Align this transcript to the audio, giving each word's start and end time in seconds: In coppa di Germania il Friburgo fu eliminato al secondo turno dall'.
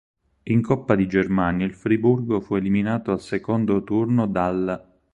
In 0.45 0.61
coppa 0.63 0.95
di 0.95 1.05
Germania 1.05 1.63
il 1.63 1.75
Friburgo 1.75 2.41
fu 2.41 2.55
eliminato 2.55 3.11
al 3.11 3.21
secondo 3.21 3.83
turno 3.83 4.25
dall'. 4.25 4.89